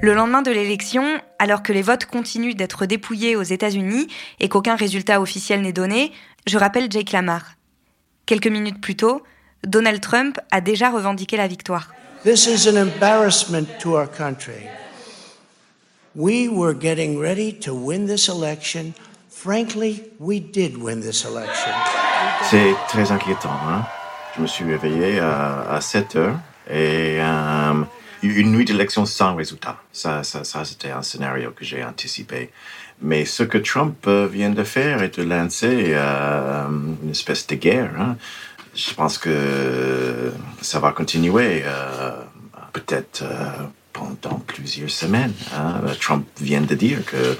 Le 0.00 0.14
lendemain 0.14 0.42
de 0.42 0.50
l'élection, 0.50 1.04
alors 1.38 1.62
que 1.62 1.72
les 1.72 1.82
votes 1.82 2.06
continuent 2.06 2.56
d'être 2.56 2.86
dépouillés 2.86 3.36
aux 3.36 3.42
États-Unis 3.42 4.08
et 4.40 4.48
qu'aucun 4.48 4.74
résultat 4.74 5.20
officiel 5.20 5.62
n'est 5.62 5.72
donné, 5.72 6.10
je 6.48 6.58
rappelle 6.58 6.90
Jake 6.90 7.12
Lamar. 7.12 7.52
Quelques 8.26 8.48
minutes 8.48 8.80
plus 8.80 8.96
tôt, 8.96 9.22
Donald 9.66 10.00
Trump 10.00 10.38
a 10.50 10.60
déjà 10.60 10.90
revendiqué 10.90 11.36
la 11.36 11.46
victoire. 11.46 11.88
This 12.24 12.46
is 12.46 12.68
an 12.68 12.76
embarrassment 12.76 13.68
to 13.80 13.96
our 13.96 14.08
country. 14.08 14.68
We 16.14 16.48
were 16.48 16.74
getting 16.74 17.18
ready 17.18 17.52
to 17.60 17.72
win 17.72 18.06
this 18.06 18.28
election. 18.28 18.94
Frankly, 19.30 20.02
we 20.18 20.40
did 20.40 20.76
win 20.76 21.00
this 21.00 21.24
election. 21.24 21.72
C'est 22.50 22.74
très 22.88 23.10
inquiétant. 23.12 23.56
Hein? 23.68 23.84
Je 24.36 24.42
me 24.42 24.46
suis 24.46 24.64
réveillé 24.64 25.20
à, 25.20 25.62
à 25.70 25.80
7 25.80 26.16
heures 26.16 26.38
et 26.68 27.18
euh, 27.20 27.84
une 28.22 28.52
nuit 28.52 28.64
d'élection 28.64 29.06
sans 29.06 29.34
résultat. 29.34 29.76
Ça, 29.92 30.22
ça, 30.22 30.44
ça 30.44 30.64
c'était 30.64 30.90
un 30.90 31.02
scénario 31.02 31.50
que 31.50 31.64
j'ai 31.64 31.84
anticipé. 31.84 32.50
Mais 33.00 33.24
ce 33.24 33.42
que 33.42 33.58
Trump 33.58 34.06
vient 34.08 34.50
de 34.50 34.62
faire 34.62 35.02
est 35.02 35.18
de 35.18 35.24
lancer 35.24 35.86
euh, 35.88 36.66
une 37.02 37.10
espèce 37.10 37.46
de 37.48 37.56
guerre. 37.56 37.90
Hein? 37.98 38.16
Je 38.74 38.94
pense 38.94 39.18
que 39.18 40.32
ça 40.60 40.80
va 40.80 40.92
continuer, 40.92 41.62
euh, 41.64 42.10
peut-être 42.72 43.22
euh, 43.22 43.50
pendant 43.92 44.38
plusieurs 44.38 44.90
semaines. 44.90 45.34
Hein. 45.54 45.80
Trump 46.00 46.26
vient 46.40 46.62
de 46.62 46.74
dire 46.74 47.04
que 47.04 47.36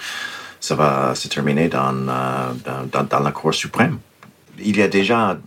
ça 0.61 0.75
va 0.75 1.15
se 1.15 1.29
terminer 1.29 1.69
dans, 1.69 1.95
euh, 2.09 2.53
dans, 2.93 3.05
dans, 3.05 3.21
la 3.21 3.33
Cour 3.33 3.55
suprême. 3.55 3.99
Il 4.59 4.77
y 4.77 4.83
a 4.83 4.89
déjà 4.89 5.39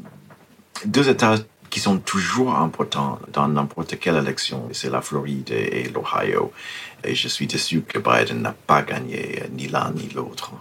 deux 0.85 1.07
États 1.07 1.35
qui 1.69 1.79
sont 1.79 1.97
toujours 1.97 2.55
importants 2.55 3.19
dans 3.31 3.47
n'importe 3.47 3.99
quelle 3.99 4.15
élection, 4.15 4.67
c'est 4.71 4.89
la 4.89 5.01
Floride 5.01 5.51
et 5.51 5.89
l'Ohio. 5.89 6.51
Et 7.03 7.13
je 7.13 7.27
suis 7.27 7.47
déçu 7.47 7.81
que 7.81 7.99
Biden 7.99 8.41
n'a 8.41 8.53
pas 8.53 8.81
gagné 8.81 9.43
ni 9.51 9.67
l'un 9.67 9.91
ni 9.91 10.09
l'autre. 10.09 10.53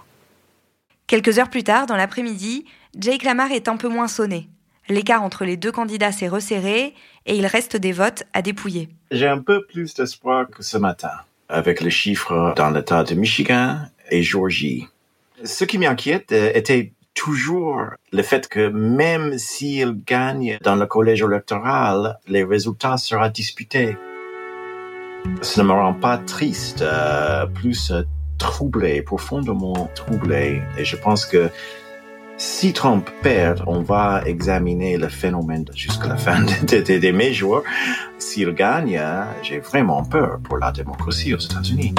Quelques 1.07 1.39
heures 1.39 1.49
plus 1.49 1.63
tard, 1.63 1.85
dans 1.85 1.95
l'après-midi, 1.95 2.65
Jake 2.97 3.23
Lamar 3.23 3.51
est 3.51 3.67
un 3.67 3.77
peu 3.77 3.87
moins 3.87 4.07
sonné. 4.07 4.49
L'écart 4.87 5.23
entre 5.23 5.45
les 5.45 5.57
deux 5.57 5.71
candidats 5.71 6.11
s'est 6.11 6.27
resserré 6.27 6.93
et 7.25 7.35
il 7.35 7.47
reste 7.47 7.75
des 7.75 7.91
votes 7.91 8.23
à 8.33 8.41
dépouiller. 8.41 8.89
J'ai 9.09 9.27
un 9.27 9.39
peu 9.39 9.65
plus 9.65 9.95
d'espoir 9.95 10.47
que 10.47 10.61
ce 10.61 10.77
matin, 10.77 11.11
avec 11.49 11.81
les 11.81 11.89
chiffres 11.89 12.53
dans 12.55 12.69
l'État 12.69 13.03
de 13.03 13.15
Michigan 13.15 13.79
et 14.11 14.21
Georgie. 14.21 14.87
Ce 15.43 15.65
qui 15.65 15.79
m'inquiète 15.79 16.31
euh, 16.31 16.51
était 16.53 16.93
toujours 17.15 17.81
le 18.11 18.21
fait 18.21 18.47
que 18.47 18.67
même 18.67 19.37
s'il 19.39 20.03
gagne 20.05 20.59
dans 20.61 20.75
le 20.75 20.85
collège 20.85 21.23
électoral, 21.23 22.19
les 22.27 22.43
résultats 22.43 22.97
seront 22.97 23.29
disputés. 23.29 23.97
Ce 25.41 25.61
ne 25.61 25.65
me 25.65 25.71
rend 25.71 25.93
pas 25.93 26.19
triste, 26.19 26.83
euh, 26.83 27.47
plus 27.47 27.91
troublé, 28.37 29.01
profondément 29.01 29.89
troublé. 29.95 30.61
Et 30.77 30.85
je 30.85 30.95
pense 30.95 31.25
que 31.25 31.49
si 32.37 32.73
Trump 32.73 33.09
perd, 33.21 33.63
on 33.65 33.81
va 33.81 34.21
examiner 34.25 34.97
le 34.97 35.07
phénomène 35.07 35.65
jusqu'à 35.73 36.07
la 36.07 36.17
fin 36.17 36.41
de, 36.41 37.11
mes 37.11 37.33
jours. 37.33 37.63
S'il 38.17 38.51
gagne, 38.53 39.01
j'ai 39.41 39.59
vraiment 39.59 40.03
peur 40.03 40.39
pour 40.43 40.57
la 40.57 40.71
démocratie 40.71 41.33
aux 41.33 41.39
États-Unis. 41.39 41.93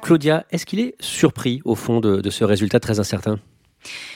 Claudia, 0.00 0.44
est-ce 0.50 0.66
qu'il 0.66 0.80
est 0.80 0.94
surpris 1.00 1.60
au 1.64 1.74
fond 1.74 2.00
de 2.00 2.30
ce 2.30 2.44
résultat 2.44 2.80
très 2.80 3.00
incertain? 3.00 3.38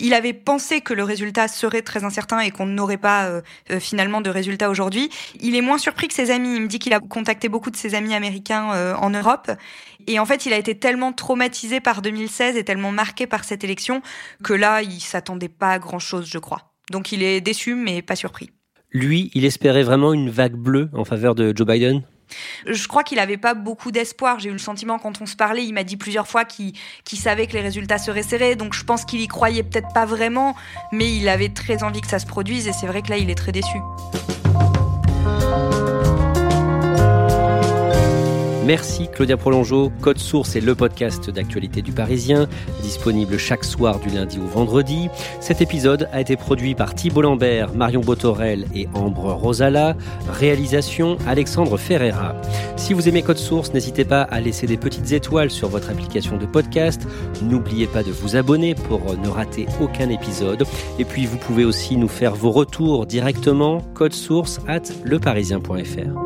Il 0.00 0.14
avait 0.14 0.32
pensé 0.32 0.80
que 0.80 0.94
le 0.94 1.02
résultat 1.02 1.48
serait 1.48 1.82
très 1.82 2.04
incertain 2.04 2.40
et 2.40 2.50
qu'on 2.50 2.66
n'aurait 2.66 2.96
pas 2.96 3.26
euh, 3.26 3.40
euh, 3.70 3.80
finalement 3.80 4.20
de 4.20 4.30
résultat 4.30 4.70
aujourd'hui. 4.70 5.10
Il 5.40 5.56
est 5.56 5.60
moins 5.60 5.78
surpris 5.78 6.08
que 6.08 6.14
ses 6.14 6.30
amis. 6.30 6.56
Il 6.56 6.62
me 6.62 6.68
dit 6.68 6.78
qu'il 6.78 6.92
a 6.92 7.00
contacté 7.00 7.48
beaucoup 7.48 7.70
de 7.70 7.76
ses 7.76 7.94
amis 7.94 8.14
américains 8.14 8.72
euh, 8.72 8.94
en 8.94 9.10
Europe. 9.10 9.50
Et 10.06 10.18
en 10.18 10.26
fait, 10.26 10.46
il 10.46 10.52
a 10.52 10.56
été 10.56 10.78
tellement 10.78 11.12
traumatisé 11.12 11.80
par 11.80 12.02
2016 12.02 12.56
et 12.56 12.64
tellement 12.64 12.92
marqué 12.92 13.26
par 13.26 13.44
cette 13.44 13.64
élection 13.64 14.02
que 14.42 14.52
là, 14.52 14.82
il 14.82 15.00
s'attendait 15.00 15.48
pas 15.48 15.72
à 15.72 15.78
grand-chose, 15.78 16.28
je 16.28 16.38
crois. 16.38 16.72
Donc 16.90 17.12
il 17.12 17.22
est 17.22 17.40
déçu, 17.40 17.74
mais 17.74 18.02
pas 18.02 18.16
surpris. 18.16 18.50
Lui, 18.92 19.30
il 19.34 19.44
espérait 19.44 19.82
vraiment 19.82 20.12
une 20.12 20.30
vague 20.30 20.54
bleue 20.54 20.88
en 20.92 21.04
faveur 21.04 21.34
de 21.34 21.52
Joe 21.54 21.66
Biden? 21.66 22.02
Je 22.66 22.88
crois 22.88 23.04
qu'il 23.04 23.18
n'avait 23.18 23.36
pas 23.36 23.54
beaucoup 23.54 23.92
d'espoir. 23.92 24.40
J'ai 24.40 24.48
eu 24.48 24.52
le 24.52 24.58
sentiment 24.58 24.98
quand 24.98 25.20
on 25.20 25.26
se 25.26 25.36
parlait, 25.36 25.64
il 25.64 25.72
m'a 25.72 25.84
dit 25.84 25.96
plusieurs 25.96 26.26
fois 26.26 26.44
qu'il 26.44 26.74
savait 27.04 27.46
que 27.46 27.52
les 27.52 27.60
résultats 27.60 27.98
seraient 27.98 28.22
serrés. 28.22 28.56
Donc 28.56 28.74
je 28.74 28.84
pense 28.84 29.04
qu'il 29.04 29.20
y 29.20 29.28
croyait 29.28 29.62
peut-être 29.62 29.92
pas 29.92 30.06
vraiment, 30.06 30.56
mais 30.92 31.14
il 31.14 31.28
avait 31.28 31.50
très 31.50 31.82
envie 31.82 32.00
que 32.00 32.08
ça 32.08 32.18
se 32.18 32.26
produise. 32.26 32.66
Et 32.66 32.72
c'est 32.72 32.86
vrai 32.86 33.02
que 33.02 33.10
là, 33.10 33.18
il 33.18 33.30
est 33.30 33.36
très 33.36 33.52
déçu. 33.52 33.78
Merci 38.66 39.07
Claudia 39.07 39.37
Prolongeau. 39.37 39.92
Code 40.00 40.18
Source 40.18 40.57
est 40.57 40.61
le 40.61 40.74
podcast 40.74 41.31
d'actualité 41.31 41.83
du 41.83 41.92
Parisien, 41.92 42.48
disponible 42.83 43.38
chaque 43.38 43.62
soir 43.62 44.00
du 44.00 44.09
lundi 44.09 44.40
au 44.40 44.46
vendredi. 44.48 45.09
Cet 45.38 45.61
épisode 45.61 46.09
a 46.12 46.20
été 46.20 46.37
produit 46.37 46.74
par 46.74 46.96
Thibault 46.96 47.22
Lambert, 47.22 47.74
Marion 47.74 48.00
Botorel 48.00 48.66
et 48.74 48.88
Ambre 48.92 49.33
Rosala. 49.35 49.96
Réalisation 50.29 51.16
Alexandre 51.29 51.76
Ferreira. 51.76 52.35
Si 52.74 52.92
vous 52.92 53.09
aimez 53.09 53.22
Code 53.22 53.38
Source, 53.38 53.72
n'hésitez 53.72 54.05
pas 54.05 54.22
à 54.22 54.40
laisser 54.40 54.66
des 54.66 54.76
petites 54.76 55.12
étoiles 55.12 55.52
sur 55.52 55.68
votre 55.68 55.88
application 55.88 56.37
de 56.37 56.46
podcast. 56.46 57.07
N'oubliez 57.42 57.87
pas 57.87 58.02
de 58.02 58.11
vous 58.11 58.35
abonner 58.35 58.74
pour 58.74 59.16
ne 59.16 59.29
rater 59.29 59.66
aucun 59.81 60.11
épisode. 60.11 60.64
Et 60.98 61.05
puis 61.05 61.26
vous 61.26 61.38
pouvez 61.38 61.64
aussi 61.64 61.96
nous 61.96 62.09
faire 62.09 62.35
vos 62.35 62.50
retours 62.50 63.07
directement. 63.07 63.81
Code 63.94 64.12
Source 64.12 64.59
at 64.66 64.83
leparisien.fr. 65.05 66.25